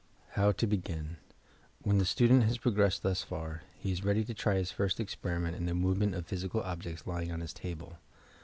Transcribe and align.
HOW 0.29 0.51
TO 0.51 0.65
BEGIN 0.65 1.17
When 1.83 1.99
the 1.99 2.05
student 2.05 2.45
has 2.45 2.57
progressed 2.57 3.03
thus 3.03 3.21
far, 3.21 3.61
he 3.77 3.91
is 3.91 4.03
ready 4.03 4.23
to 4.23 4.33
try 4.33 4.55
his 4.55 4.71
first 4.71 4.99
experiment 4.99 5.55
in 5.55 5.67
the 5.67 5.75
movement 5.75 6.15
of 6.15 6.25
physical 6.25 6.61
objects 6.61 7.05
lying 7.05 7.31
on 7.31 7.39
his 7.41 7.53
table. 7.53 7.99